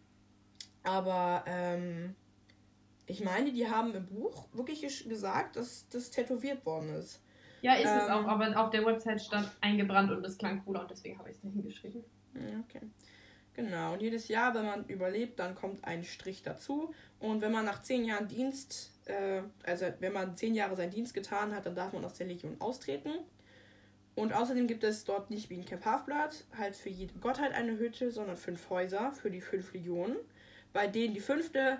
aber 0.84 1.44
ähm, 1.48 2.16
ich 3.06 3.24
meine, 3.24 3.52
die 3.52 3.68
haben 3.70 3.94
im 3.94 4.06
Buch 4.06 4.48
wirklich 4.54 4.82
gesagt, 5.10 5.58
dass 5.58 5.88
das 5.90 6.10
tätowiert 6.10 6.66
worden 6.66 6.96
ist. 6.96 7.22
Ja, 7.62 7.74
ist 7.74 7.86
es 7.86 8.08
ähm, 8.08 8.12
auch, 8.12 8.28
aber 8.28 8.60
auf 8.62 8.70
der 8.70 8.86
Website 8.86 9.22
stand 9.22 9.50
eingebrannt 9.62 10.12
und 10.12 10.24
das 10.24 10.38
klang 10.38 10.64
cooler 10.66 10.82
und 10.82 10.92
deswegen 10.92 11.18
habe 11.20 11.30
ich 11.30 11.36
es 11.36 11.42
da 11.42 11.50
hingeschrieben. 11.50 12.04
Ja, 12.36 12.60
okay. 12.68 12.82
Genau, 13.56 13.94
und 13.94 14.02
jedes 14.02 14.30
Jahr, 14.30 14.56
wenn 14.56 14.66
man 14.66 14.86
überlebt, 14.86 15.38
dann 15.40 15.54
kommt 15.54 15.86
ein 15.86 16.04
Strich 16.04 16.42
dazu. 16.42 16.94
Und 17.20 17.42
wenn 17.42 17.52
man 17.52 17.66
nach 17.66 17.84
zehn 17.84 18.04
Jahren 18.04 18.28
Dienst, 18.28 18.92
äh, 19.06 19.42
also 19.64 19.86
wenn 20.00 20.14
man 20.14 20.36
zehn 20.36 20.56
Jahre 20.56 20.76
seinen 20.76 20.92
Dienst 20.92 21.14
getan 21.14 21.54
hat, 21.54 21.66
dann 21.68 21.76
darf 21.76 21.94
man 21.94 22.04
aus 22.04 22.16
der 22.16 22.28
Legion 22.28 22.60
austreten. 22.60 23.12
Und 24.16 24.34
außerdem 24.34 24.68
gibt 24.68 24.84
es 24.84 25.06
dort 25.06 25.30
nicht 25.30 25.50
wie 25.50 25.56
in 25.56 25.66
Camp 25.66 25.86
Half-Blood 25.86 26.46
halt 26.58 26.76
für 26.76 26.90
jede 26.90 27.14
Gottheit 27.20 27.54
eine 27.54 27.78
Hütte, 27.78 28.12
sondern 28.12 28.38
fünf 28.38 28.70
Häuser 28.70 29.12
für 29.12 29.32
die 29.32 29.42
fünf 29.42 29.74
Legionen, 29.74 30.18
bei 30.72 30.88
denen 30.88 31.14
die 31.14 31.20
fünfte 31.20 31.80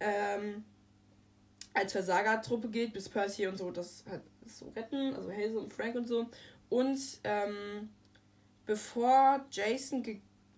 ähm, 0.00 0.64
als 1.74 1.92
Versagertruppe 1.92 2.68
gilt, 2.70 2.92
bis 2.92 3.08
Percy 3.08 3.46
und 3.46 3.56
so 3.56 3.70
das 3.70 4.04
halt 4.08 4.22
so 4.46 4.68
retten, 4.74 5.14
also 5.14 5.30
Hazel 5.30 5.58
und 5.58 5.72
Frank 5.72 5.94
und 5.94 6.08
so. 6.08 6.26
Und 6.68 6.98
ähm, 7.24 7.90
bevor 8.66 9.44
Jason, 9.50 10.02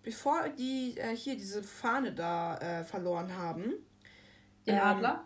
bevor 0.03 0.49
die 0.49 0.97
äh, 0.97 1.15
hier 1.15 1.35
diese 1.35 1.63
Fahne 1.63 2.13
da 2.13 2.57
äh, 2.57 2.83
verloren 2.83 3.35
haben. 3.35 3.73
Den 4.67 4.75
ähm, 4.75 4.81
Adler? 4.81 5.25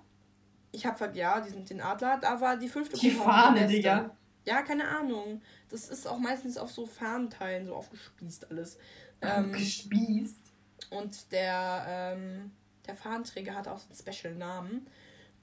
Ich 0.72 0.86
hab 0.86 1.16
ja, 1.16 1.42
diesen, 1.42 1.66
den 1.66 1.82
Adler, 1.82 2.18
da 2.22 2.40
war 2.40 2.58
die 2.58 2.70
fünfte 2.70 2.98
Die 2.98 3.12
Fahne, 3.12 3.68
die 3.68 3.76
Digga. 3.76 4.16
Ja, 4.46 4.62
keine 4.62 4.88
Ahnung. 4.88 5.42
Das 5.70 5.90
ist 5.90 6.08
auch 6.08 6.20
meistens 6.20 6.58
auf 6.58 6.72
so 6.72 6.86
Farmteilen 6.86 7.66
so 7.66 7.76
aufgespießt 7.76 8.50
alles. 8.50 8.78
Ähm, 9.22 9.46
aufgespießt. 9.46 10.54
Und 10.92 11.32
der, 11.32 11.86
ähm, 11.88 12.52
der 12.86 12.96
Fahnenträger 12.96 13.56
hat 13.56 13.68
auch 13.68 13.78
so 13.78 13.88
einen 13.90 13.96
Special-Namen. 13.96 14.88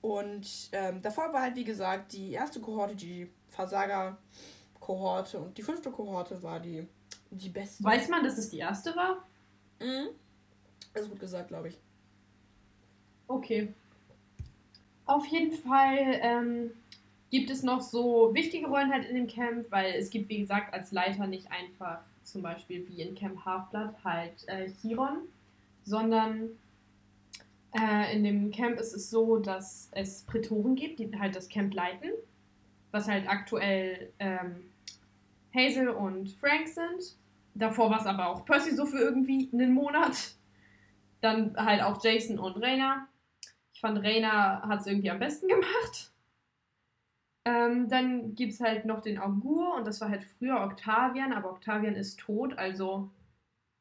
Und 0.00 0.71
ähm, 0.73 1.03
davor 1.03 1.33
war 1.33 1.43
halt, 1.43 1.57
wie 1.57 1.64
gesagt, 1.64 2.12
die 2.12 2.33
erste 2.33 2.61
Kohorte, 2.61 2.95
die 2.95 3.31
Versager-Kohorte. 3.49 5.38
Und 5.38 5.59
die 5.59 5.62
fünfte 5.62 5.91
Kohorte 5.91 6.43
war 6.43 6.61
die, 6.61 6.87
die 7.35 7.49
beste. 7.49 7.83
Weiß 7.85 8.09
man, 8.09 8.25
dass 8.25 8.38
es 8.38 8.50
die 8.50 8.59
erste 8.59 8.95
war? 8.97 9.26
Mhm. 9.81 10.09
Das 10.93 11.03
ist 11.03 11.11
gut 11.11 11.21
gesagt, 11.21 11.49
glaube 11.49 11.69
ich. 11.69 11.79
Okay. 13.26 13.73
Auf 15.07 15.26
jeden 15.26 15.53
Fall 15.53 16.21
ähm, 16.23 16.71
gibt 17.31 17.50
es 17.50 17.62
noch 17.62 17.81
so 17.81 18.35
wichtige 18.35 18.69
Rollen 18.69 18.93
halt 18.93 19.09
in 19.09 19.17
dem 19.17 19.26
Camp, 19.26 19.67
weil 19.71 19.95
es 19.95 20.11
gibt, 20.11 20.29
wie 20.29 20.38
gesagt, 20.38 20.73
als 20.73 20.93
Leiter 20.93 21.26
nicht 21.26 21.50
einfach 21.50 22.00
zum 22.23 22.43
Beispiel 22.43 22.87
wie 22.88 23.03
in 23.03 23.14
Camp 23.14 23.45
Halfblood 23.45 23.93
halt 24.03 24.49
äh, 24.49 24.71
Chiron, 24.81 25.29
sondern 25.85 26.50
äh, 27.79 28.17
in 28.17 28.25
dem 28.25 28.50
Camp 28.50 28.79
ist 28.79 28.95
es 28.95 29.11
so, 29.11 29.38
dass 29.38 29.88
es 29.93 30.23
Prätoren 30.23 30.75
gibt, 30.76 30.99
die 31.00 31.11
halt 31.19 31.37
das 31.37 31.49
Camp 31.49 31.75
leiten, 31.75 32.11
was 32.93 33.09
halt 33.09 33.29
aktuell 33.29 34.11
ähm, 34.19 34.71
Hazel 35.55 35.88
und 35.88 36.31
Frank 36.31 36.69
sind. 36.69 37.17
Davor 37.54 37.90
war 37.90 38.00
es 38.00 38.06
aber 38.06 38.28
auch 38.28 38.44
Percy 38.44 38.75
so 38.75 38.84
für 38.87 38.99
irgendwie 38.99 39.49
einen 39.52 39.73
Monat. 39.73 40.34
Dann 41.20 41.56
halt 41.56 41.82
auch 41.82 42.02
Jason 42.02 42.38
und 42.38 42.62
Raina. 42.62 43.08
Ich 43.73 43.80
fand, 43.80 43.99
Raina 43.99 44.62
hat 44.68 44.80
es 44.80 44.87
irgendwie 44.87 45.11
am 45.11 45.18
besten 45.18 45.49
gemacht. 45.49 46.12
Ähm, 47.46 47.88
dann 47.88 48.34
gibt 48.34 48.54
es 48.54 48.61
halt 48.61 48.87
noch 48.87 49.02
den 49.02 49.18
Augur 49.18 49.76
und 49.76 49.87
das 49.87 50.00
war 50.00 50.08
halt 50.08 50.25
früher 50.25 50.62
Octavian, 50.62 51.32
aber 51.32 51.50
Octavian 51.50 51.94
ist 51.94 52.18
tot, 52.18 52.56
also 52.56 53.11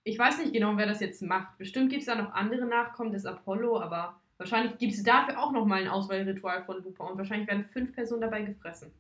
ich 0.04 0.20
weiß 0.20 0.40
nicht 0.40 0.52
genau, 0.52 0.76
wer 0.76 0.86
das 0.86 1.00
jetzt 1.00 1.22
macht. 1.22 1.58
Bestimmt 1.58 1.90
gibt 1.90 2.02
es 2.02 2.08
da 2.08 2.16
noch 2.16 2.34
andere 2.34 2.66
Nachkommen 2.66 3.14
des 3.14 3.26
Apollo, 3.26 3.80
aber 3.80 4.20
wahrscheinlich 4.38 4.78
gibt 4.80 4.94
es 4.94 5.04
dafür 5.04 5.42
auch 5.42 5.54
nochmal 5.54 5.82
ein 5.82 5.88
Auswahlritual 5.88 6.66
von 6.66 6.84
Lupa 6.84 7.06
und 7.06 7.18
wahrscheinlich 7.18 7.48
werden 7.48 7.64
fünf 7.64 7.94
Personen 7.94 8.22
dabei 8.22 8.42
gefressen. 8.42 8.92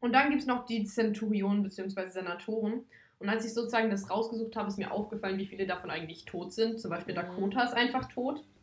Und 0.00 0.12
dann 0.12 0.30
gibt 0.30 0.42
es 0.42 0.46
noch 0.46 0.66
die 0.66 0.84
Zenturionen 0.84 1.62
bzw. 1.62 2.08
Senatoren. 2.08 2.84
Und 3.18 3.28
als 3.28 3.46
ich 3.46 3.54
sozusagen 3.54 3.90
das 3.90 4.10
rausgesucht 4.10 4.56
habe, 4.56 4.68
ist 4.68 4.78
mir 4.78 4.92
aufgefallen, 4.92 5.38
wie 5.38 5.46
viele 5.46 5.66
davon 5.66 5.90
eigentlich 5.90 6.26
tot 6.26 6.52
sind. 6.52 6.80
Zum 6.80 6.90
Beispiel 6.90 7.14
mhm. 7.14 7.20
Dakota 7.20 7.62
ist 7.64 7.74
einfach 7.74 8.08
tot. 8.08 8.44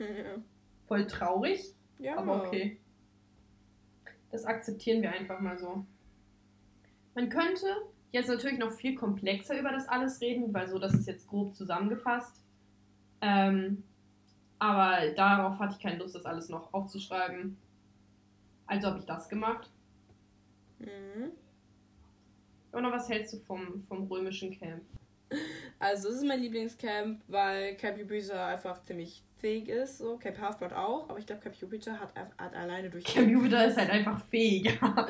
Ja. 0.00 0.42
Voll 0.88 1.06
traurig. 1.06 1.72
Ja. 2.00 2.18
Aber 2.18 2.44
okay. 2.44 2.80
Das 4.32 4.44
akzeptieren 4.44 5.02
wir 5.02 5.12
einfach 5.12 5.38
mal 5.38 5.56
so. 5.56 5.86
Man 7.14 7.28
könnte 7.28 7.66
jetzt 8.10 8.28
natürlich 8.28 8.58
noch 8.58 8.72
viel 8.72 8.96
komplexer 8.96 9.58
über 9.58 9.70
das 9.70 9.88
alles 9.88 10.20
reden, 10.20 10.52
weil 10.52 10.68
so, 10.68 10.80
das 10.80 10.94
ist 10.94 11.06
jetzt 11.06 11.28
grob 11.28 11.54
zusammengefasst. 11.54 12.42
Ähm, 13.20 13.84
aber 14.58 15.10
darauf 15.14 15.58
hatte 15.58 15.76
ich 15.76 15.82
keine 15.82 15.98
Lust, 15.98 16.14
das 16.14 16.24
alles 16.24 16.48
noch 16.48 16.74
aufzuschreiben. 16.74 17.56
Also 18.66 18.88
habe 18.88 18.98
ich 18.98 19.04
das 19.04 19.28
gemacht. 19.28 19.70
Mhm. 20.78 21.32
Oder 22.72 22.90
was 22.90 23.08
hältst 23.08 23.34
du 23.34 23.38
vom, 23.38 23.84
vom 23.84 24.06
römischen 24.06 24.50
Camp? 24.58 24.82
Also, 25.78 26.08
es 26.08 26.16
ist 26.16 26.24
mein 26.24 26.40
Lieblingscamp, 26.40 27.22
weil 27.28 27.76
Camp 27.76 27.98
Jupiter 27.98 28.46
einfach 28.46 28.82
ziemlich 28.82 29.22
fähig 29.38 29.68
ist. 29.68 29.98
So. 29.98 30.16
Camp 30.16 30.38
Half-Blood 30.38 30.72
auch, 30.72 31.08
aber 31.08 31.18
ich 31.18 31.26
glaube, 31.26 31.42
Camp 31.42 31.54
Jupiter 31.56 31.98
hat, 31.98 32.14
hat 32.14 32.54
alleine 32.54 32.90
durch. 32.90 33.04
Camp 33.04 33.28
Jupiter 33.30 33.66
ist 33.66 33.76
halt 33.76 33.90
einfach 33.90 34.24
fähig. 34.26 34.80
hat 34.80 35.06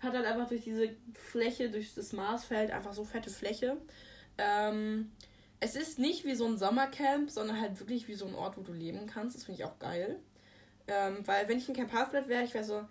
halt 0.00 0.26
einfach 0.26 0.48
durch 0.48 0.64
diese 0.64 0.90
Fläche, 1.14 1.70
durch 1.70 1.94
das 1.94 2.12
Marsfeld, 2.12 2.70
einfach 2.70 2.92
so 2.92 3.04
fette 3.04 3.30
Fläche. 3.30 3.76
Ähm, 4.38 5.12
es 5.60 5.76
ist 5.76 5.98
nicht 5.98 6.24
wie 6.24 6.34
so 6.34 6.46
ein 6.46 6.58
Sommercamp, 6.58 7.30
sondern 7.30 7.60
halt 7.60 7.78
wirklich 7.78 8.08
wie 8.08 8.14
so 8.14 8.26
ein 8.26 8.34
Ort, 8.34 8.56
wo 8.56 8.62
du 8.62 8.72
leben 8.72 9.06
kannst. 9.06 9.36
Das 9.36 9.44
finde 9.44 9.60
ich 9.60 9.64
auch 9.64 9.78
geil. 9.78 10.18
Ähm, 10.88 11.18
weil, 11.24 11.48
wenn 11.48 11.58
ich 11.58 11.68
in 11.68 11.76
Camp 11.76 11.92
Half-Blood 11.92 12.28
wäre, 12.28 12.42
ich 12.42 12.54
wäre 12.54 12.64
so, 12.64 12.82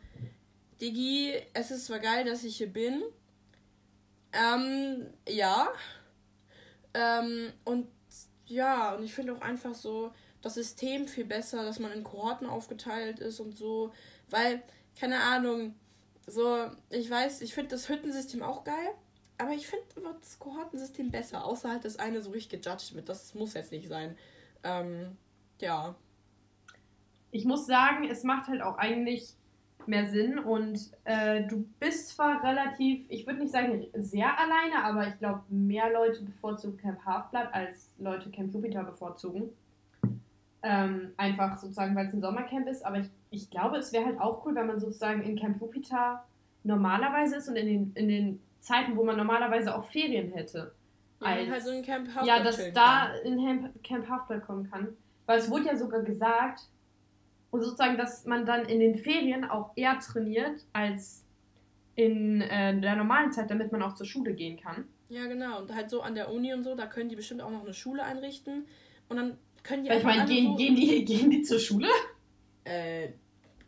Digi, 0.81 1.33
es 1.53 1.71
ist 1.71 1.85
zwar 1.85 2.00
geil, 2.00 2.25
dass 2.25 2.43
ich 2.43 2.57
hier 2.57 2.71
bin. 2.71 3.03
Ähm, 4.33 5.07
ja. 5.27 5.69
Ähm, 6.93 7.53
und 7.63 7.88
ja, 8.47 8.95
und 8.95 9.03
ich 9.03 9.13
finde 9.13 9.33
auch 9.33 9.41
einfach 9.41 9.75
so 9.75 10.11
das 10.41 10.55
System 10.55 11.07
viel 11.07 11.25
besser, 11.25 11.63
dass 11.63 11.79
man 11.79 11.91
in 11.91 12.03
Kohorten 12.03 12.47
aufgeteilt 12.47 13.19
ist 13.19 13.39
und 13.39 13.57
so. 13.57 13.93
Weil, 14.29 14.63
keine 15.00 15.21
Ahnung, 15.21 15.75
so, 16.27 16.69
ich 16.89 17.09
weiß, 17.09 17.41
ich 17.41 17.53
finde 17.53 17.71
das 17.71 17.88
Hüttensystem 17.88 18.41
auch 18.41 18.63
geil, 18.63 18.89
aber 19.38 19.51
ich 19.51 19.67
finde 19.67 19.85
das 20.19 20.39
Kohortensystem 20.39 21.11
besser, 21.11 21.45
außer 21.45 21.69
halt, 21.69 21.85
dass 21.85 21.97
eine 21.97 22.21
so 22.21 22.31
richtig 22.31 22.63
gejudged 22.63 22.95
wird. 22.95 23.09
Das 23.09 23.33
muss 23.35 23.53
jetzt 23.53 23.71
nicht 23.71 23.88
sein. 23.88 24.17
Ähm, 24.63 25.17
ja. 25.59 25.95
Ich 27.31 27.45
muss 27.45 27.65
sagen, 27.65 28.09
es 28.09 28.23
macht 28.23 28.47
halt 28.47 28.61
auch 28.61 28.77
eigentlich 28.77 29.35
mehr 29.88 30.05
Sinn 30.05 30.39
und 30.39 30.79
äh, 31.03 31.43
du 31.47 31.65
bist 31.79 32.09
zwar 32.09 32.43
relativ, 32.43 33.05
ich 33.09 33.25
würde 33.25 33.39
nicht 33.39 33.51
sagen 33.51 33.85
sehr 33.93 34.27
alleine, 34.38 34.83
aber 34.83 35.07
ich 35.07 35.17
glaube, 35.19 35.41
mehr 35.50 35.91
Leute 35.91 36.23
bevorzugen 36.23 36.77
Camp 36.77 37.05
Halfblood 37.05 37.47
als 37.51 37.93
Leute 37.97 38.29
Camp 38.29 38.53
Jupiter 38.53 38.83
bevorzugen. 38.83 39.50
Ähm, 40.63 41.11
einfach 41.17 41.57
sozusagen, 41.57 41.95
weil 41.95 42.07
es 42.07 42.13
ein 42.13 42.21
Sommercamp 42.21 42.67
ist, 42.67 42.85
aber 42.85 43.00
ich, 43.00 43.09
ich 43.31 43.50
glaube, 43.50 43.77
es 43.77 43.91
wäre 43.91 44.05
halt 44.05 44.19
auch 44.19 44.45
cool, 44.45 44.53
wenn 44.53 44.67
man 44.67 44.79
sozusagen 44.79 45.23
in 45.23 45.35
Camp 45.35 45.59
Jupiter 45.59 46.23
normalerweise 46.63 47.38
ist 47.38 47.50
und 47.50 47.55
in 47.55 47.65
den, 47.65 47.91
in 47.95 48.07
den 48.07 48.39
Zeiten, 48.59 48.95
wo 48.95 49.03
man 49.03 49.17
normalerweise 49.17 49.75
auch 49.75 49.85
Ferien 49.85 50.31
hätte. 50.31 50.71
Ja, 51.19 51.27
als, 51.27 51.50
halt 51.50 51.63
so 51.63 51.71
in 51.71 51.83
Camp 51.83 52.09
Ja, 52.23 52.43
dass 52.43 52.73
da 52.73 53.13
in 53.23 53.71
Camp 53.83 54.09
Halfblood 54.09 54.43
kommen 54.43 54.69
kann. 54.69 54.89
Weil 55.25 55.39
es 55.39 55.50
wurde 55.50 55.65
ja 55.65 55.75
sogar 55.75 56.01
gesagt, 56.01 56.67
und 57.51 57.62
sozusagen, 57.62 57.98
dass 57.98 58.25
man 58.25 58.46
dann 58.46 58.65
in 58.65 58.79
den 58.79 58.96
Ferien 58.96 59.43
auch 59.43 59.72
eher 59.75 60.00
trainiert 60.00 60.65
als 60.74 61.25
in 61.96 62.41
äh, 62.41 62.79
der 62.79 62.96
normalen 62.96 63.31
Zeit, 63.31 63.51
damit 63.51 63.72
man 63.72 63.84
auch 63.84 63.93
zur 63.93 64.05
Schule 64.05 64.34
gehen 64.34 64.58
kann. 64.58 64.88
Ja, 65.10 65.27
genau. 65.27 65.60
Und 65.60 65.75
halt 65.75 65.89
so 65.89 66.01
an 66.01 66.15
der 66.15 66.31
Uni 66.31 66.53
und 66.53 66.63
so, 66.63 66.74
da 66.75 66.88
können 66.88 67.10
die 67.10 67.17
bestimmt 67.17 67.41
auch 67.41 67.51
noch 67.51 67.63
eine 67.63 67.74
Schule 67.74 68.03
einrichten. 68.03 68.65
Und 69.10 69.17
dann 69.17 69.38
können 69.62 69.84
die 69.84 69.89
Weil 69.89 69.98
ich 69.98 70.03
meine, 70.05 70.25
gehen, 70.25 70.51
so 70.51 70.55
gehen, 70.55 70.75
die, 70.75 71.05
gehen 71.05 71.29
die 71.29 71.41
zur 71.41 71.60
Schule? 71.60 71.89
Äh, 72.63 73.10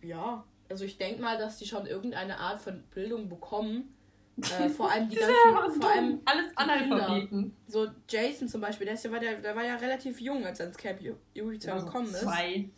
ja. 0.01 0.45
Also 0.69 0.85
ich 0.85 0.97
denke 0.97 1.21
mal, 1.21 1.37
dass 1.37 1.57
die 1.57 1.65
schon 1.65 1.85
irgendeine 1.85 2.39
Art 2.39 2.61
von 2.61 2.83
Bildung 2.93 3.27
bekommen. 3.27 3.93
Äh, 4.37 4.69
vor 4.69 4.89
allem 4.89 5.09
die 5.09 5.15
ganzen, 5.17 5.35
ja 5.53 5.69
vor 5.69 5.91
allem 5.91 6.21
alles 6.25 6.45
Analphabeten. 6.55 7.53
So 7.67 7.87
Jason 8.07 8.47
zum 8.47 8.61
Beispiel, 8.61 8.85
der, 8.85 8.93
ist 8.93 9.03
ja, 9.03 9.11
war 9.11 9.19
der, 9.19 9.41
der 9.41 9.53
war 9.57 9.65
ja 9.65 9.75
relativ 9.75 10.21
jung, 10.21 10.45
als 10.45 10.61
er 10.61 10.67
ins 10.67 10.77
Camp 10.77 11.01
Jupiter 11.33 11.73
also 11.73 11.85
gekommen 11.85 12.07
ist. 12.07 12.21
Zwei 12.21 12.69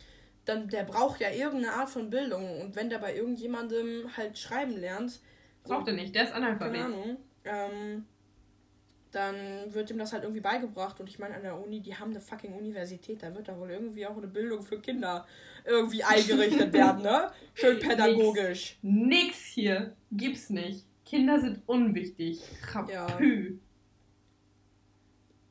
dann 0.46 0.68
der 0.68 0.84
braucht 0.84 1.20
ja 1.20 1.30
irgendeine 1.30 1.74
Art 1.74 1.90
von 1.90 2.08
Bildung. 2.08 2.60
Und 2.62 2.76
wenn 2.76 2.88
der 2.88 2.98
bei 2.98 3.14
irgendjemandem 3.14 4.16
halt 4.16 4.38
schreiben 4.38 4.76
lernt. 4.76 5.20
Braucht 5.64 5.88
er 5.88 5.94
nicht, 5.94 6.14
der 6.14 6.24
ist 6.24 6.32
Analphabet. 6.32 6.80
Keine 6.80 6.84
Ahnung. 6.84 7.16
Ähm, 7.44 8.06
dann 9.10 9.74
wird 9.74 9.90
ihm 9.90 9.98
das 9.98 10.12
halt 10.12 10.22
irgendwie 10.22 10.40
beigebracht. 10.40 11.00
Und 11.00 11.08
ich 11.08 11.18
meine, 11.18 11.34
an 11.34 11.42
der 11.42 11.58
Uni, 11.58 11.80
die 11.80 11.96
haben 11.96 12.10
eine 12.10 12.20
fucking 12.20 12.54
Universität. 12.54 13.22
Da 13.22 13.34
wird 13.34 13.48
da 13.48 13.58
wohl 13.58 13.70
irgendwie 13.70 14.06
auch 14.06 14.16
eine 14.16 14.28
Bildung 14.28 14.62
für 14.62 14.80
Kinder 14.80 15.26
irgendwie 15.64 16.04
eingerichtet 16.04 16.72
werden, 16.72 17.02
ne? 17.02 17.30
Schön 17.54 17.80
pädagogisch. 17.80 18.78
Nix, 18.82 19.08
Nix 19.08 19.38
hier. 19.46 19.96
Gibt's 20.12 20.50
nicht. 20.50 20.86
Kinder 21.04 21.40
sind 21.40 21.62
unwichtig. 21.66 22.40
Ja. 22.88 23.06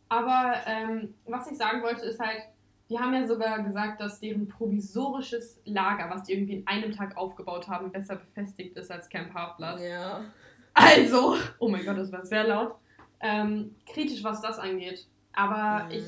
Aber 0.07 0.61
ähm, 0.67 1.13
was 1.25 1.49
ich 1.49 1.57
sagen 1.57 1.81
wollte, 1.81 2.05
ist 2.05 2.19
halt, 2.19 2.43
die 2.89 2.99
haben 2.99 3.13
ja 3.13 3.27
sogar 3.27 3.63
gesagt, 3.63 3.99
dass 3.99 4.19
deren 4.19 4.47
provisorisches 4.47 5.59
Lager, 5.65 6.09
was 6.09 6.23
die 6.23 6.33
irgendwie 6.33 6.57
in 6.57 6.67
einem 6.67 6.91
Tag 6.91 7.17
aufgebaut 7.17 7.67
haben, 7.67 7.91
besser 7.91 8.15
befestigt 8.15 8.77
ist 8.77 8.91
als 8.91 9.09
Camp 9.09 9.33
Half-Blood. 9.33 9.79
Ja. 9.79 10.25
Also, 10.73 11.35
oh 11.59 11.67
mein 11.67 11.85
Gott, 11.85 11.97
das 11.97 12.11
war 12.11 12.25
sehr 12.25 12.47
laut. 12.47 12.75
Ähm, 13.21 13.75
kritisch, 13.91 14.23
was 14.23 14.41
das 14.41 14.59
angeht. 14.59 15.07
Aber 15.33 15.85
mhm. 15.85 15.91
ich 15.91 16.05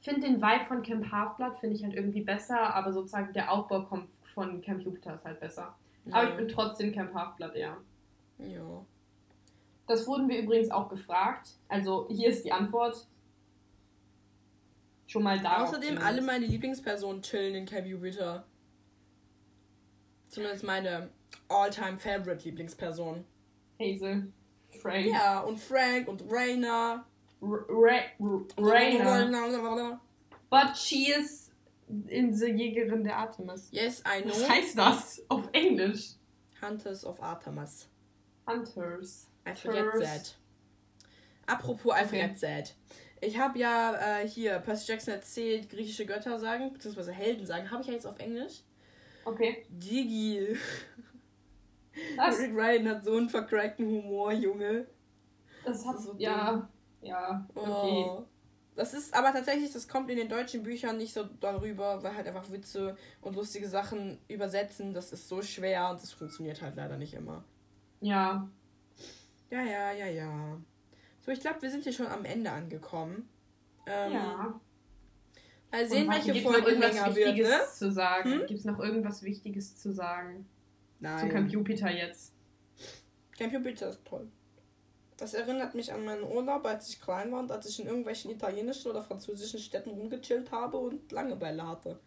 finde 0.00 0.28
den 0.28 0.40
Vibe 0.40 0.64
von 0.66 0.82
Camp 0.82 1.10
Half-Blood 1.10 1.56
finde 1.58 1.76
ich 1.76 1.82
halt 1.82 1.94
irgendwie 1.94 2.20
besser, 2.20 2.74
aber 2.74 2.92
sozusagen 2.92 3.32
der 3.32 3.50
Aufbau 3.50 3.82
kommt 3.82 4.08
von 4.34 4.60
Camp 4.60 4.82
Jupiter 4.82 5.14
ist 5.14 5.24
halt 5.24 5.40
besser. 5.40 5.74
Ja. 6.04 6.14
Aber 6.14 6.28
ich 6.28 6.36
bin 6.36 6.48
trotzdem 6.48 6.92
Camp 6.92 7.12
Half-Blood 7.14 7.54
eher. 7.54 7.76
Ja. 8.38 8.84
Das 9.88 10.06
wurden 10.06 10.28
wir 10.28 10.38
übrigens 10.38 10.70
auch 10.70 10.88
gefragt. 10.88 11.54
Also 11.68 12.06
hier 12.10 12.28
ist 12.28 12.44
die 12.44 12.52
Antwort. 12.52 13.06
Schon 15.06 15.22
mal 15.22 15.38
da. 15.38 15.64
Außerdem, 15.64 15.98
alle 15.98 16.20
meine 16.20 16.46
Lieblingspersonen 16.46 17.22
chillen 17.22 17.54
in 17.54 17.66
Camp 17.66 17.86
Jupiter. 17.86 18.46
Zumindest 20.28 20.64
meine 20.64 21.10
all-time 21.48 21.98
favorite 21.98 22.44
Lieblingsperson. 22.44 23.24
Hazel, 23.80 24.32
Frank, 24.80 25.06
Ja, 25.06 25.40
und 25.40 25.60
Frank 25.60 26.08
und 26.08 26.24
Rainer. 26.28 27.06
Rainer. 28.58 30.00
But 30.50 30.76
she 30.76 31.12
is 31.12 31.50
in 32.08 32.34
the 32.34 32.46
Jägerin 32.46 33.04
der 33.04 33.16
Artemis. 33.16 33.68
Yes, 33.70 34.02
I 34.06 34.22
know. 34.22 34.32
Was 34.32 34.48
heißt 34.48 34.78
das 34.78 35.22
auf 35.28 35.48
Englisch? 35.52 36.14
Hunters 36.60 37.04
of 37.04 37.22
Artemis. 37.22 37.88
Hunters. 38.46 39.30
I 39.46 39.54
forget 39.54 39.84
that. 40.02 40.36
Apropos 41.46 41.92
I 41.94 42.04
forget 42.04 42.40
that. 42.40 42.74
Ich 43.26 43.38
habe 43.38 43.58
ja 43.58 44.20
äh, 44.20 44.28
hier 44.28 44.58
Percy 44.60 44.92
Jackson 44.92 45.14
erzählt, 45.14 45.68
griechische 45.68 46.06
Götter 46.06 46.38
sagen, 46.38 46.72
beziehungsweise 46.72 47.12
Helden 47.12 47.44
sagen. 47.44 47.70
Habe 47.70 47.82
ich 47.82 47.88
ja 47.88 47.94
jetzt 47.94 48.06
auf 48.06 48.18
Englisch. 48.18 48.62
Okay. 49.24 49.66
Digi. 49.68 50.56
Das, 52.16 52.38
Rick 52.38 52.54
Ryan 52.54 52.88
hat 52.88 53.04
so 53.04 53.16
einen 53.16 53.28
vercrackten 53.28 53.86
Humor, 53.86 54.30
Junge. 54.30 54.86
das 55.64 55.86
hat 55.86 55.98
so 55.98 56.14
ja. 56.18 56.68
Ja, 57.00 57.46
okay. 57.54 58.04
Oh. 58.06 58.24
Das 58.74 58.92
ist 58.92 59.14
aber 59.14 59.32
tatsächlich, 59.32 59.72
das 59.72 59.88
kommt 59.88 60.10
in 60.10 60.18
den 60.18 60.28
deutschen 60.28 60.62
Büchern 60.62 60.98
nicht 60.98 61.14
so 61.14 61.24
darüber, 61.40 62.02
weil 62.02 62.14
halt 62.14 62.26
einfach 62.26 62.50
Witze 62.50 62.96
und 63.22 63.34
lustige 63.34 63.68
Sachen 63.68 64.18
übersetzen, 64.28 64.92
das 64.92 65.12
ist 65.12 65.26
so 65.28 65.40
schwer 65.40 65.88
und 65.90 66.02
das 66.02 66.12
funktioniert 66.12 66.60
halt 66.60 66.76
leider 66.76 66.98
nicht 66.98 67.14
immer. 67.14 67.42
Ja. 68.00 68.46
Ja, 69.50 69.62
ja, 69.62 69.92
ja, 69.92 70.06
ja. 70.06 70.60
So, 71.26 71.32
ich 71.32 71.40
glaube, 71.40 71.60
wir 71.60 71.70
sind 71.70 71.82
hier 71.82 71.92
schon 71.92 72.06
am 72.06 72.24
Ende 72.24 72.52
angekommen. 72.52 73.28
Ähm, 73.84 74.12
ja. 74.12 74.60
Mal 75.72 75.88
sehen, 75.88 76.08
welche 76.08 76.34
Folge 76.36 76.68
irgendwas 76.68 76.94
länger 76.94 77.06
wird, 77.06 77.16
Wichtiges 77.16 77.48
ne? 77.48 77.60
zu 77.74 77.90
sagen? 77.90 78.30
Hm? 78.30 78.46
Gibt 78.46 78.60
es 78.60 78.64
noch 78.64 78.78
irgendwas 78.78 79.22
Wichtiges 79.24 79.76
zu 79.76 79.92
sagen? 79.92 80.46
Nein. 81.00 81.18
Zu 81.18 81.28
Camp 81.34 81.50
Jupiter 81.50 81.90
jetzt. 81.90 82.32
Camp 83.36 83.52
Jupiter 83.52 83.90
ist 83.90 84.04
toll. 84.04 84.30
Das 85.16 85.34
erinnert 85.34 85.74
mich 85.74 85.92
an 85.92 86.04
meinen 86.04 86.22
Urlaub, 86.22 86.64
als 86.64 86.90
ich 86.90 87.00
klein 87.00 87.32
war 87.32 87.40
und 87.40 87.50
als 87.50 87.68
ich 87.68 87.80
in 87.80 87.86
irgendwelchen 87.86 88.30
italienischen 88.30 88.90
oder 88.90 89.02
französischen 89.02 89.58
Städten 89.58 89.90
rumgechillt 89.90 90.52
habe 90.52 90.76
und 90.76 91.10
Langeweile 91.10 91.66
hatte. 91.66 91.98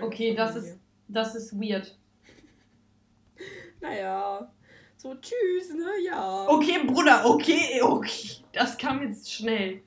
Okay, 0.00 0.34
das 0.36 0.52
Familie. 0.52 0.72
ist, 0.72 0.80
das 1.08 1.34
ist 1.34 1.52
weird. 1.60 1.98
Naja. 3.80 4.50
So, 4.96 5.14
tschüss, 5.14 5.74
ne? 5.74 5.90
Ja. 6.04 6.46
Okay, 6.48 6.84
Bruder, 6.86 7.26
okay, 7.26 7.80
okay. 7.82 8.30
Das 8.52 8.76
kam 8.78 9.02
jetzt 9.02 9.30
schnell. 9.30 9.82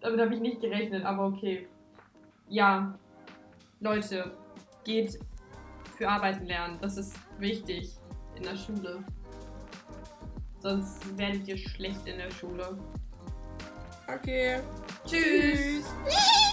Damit 0.00 0.20
habe 0.20 0.34
ich 0.34 0.40
nicht 0.40 0.60
gerechnet, 0.60 1.04
aber 1.04 1.26
okay. 1.26 1.68
Ja. 2.48 2.98
Leute, 3.80 4.36
geht 4.84 5.18
für 5.96 6.08
Arbeiten 6.08 6.46
lernen. 6.46 6.78
Das 6.80 6.96
ist 6.96 7.14
wichtig 7.38 7.90
in 8.36 8.42
der 8.42 8.56
Schule. 8.56 9.04
Sonst 10.60 11.18
werdet 11.18 11.46
ihr 11.46 11.58
schlecht 11.58 12.06
in 12.06 12.16
der 12.16 12.30
Schule. 12.30 12.78
Okay. 14.08 14.60
Tschüss. 15.06 15.84
Tschüss. 16.04 16.43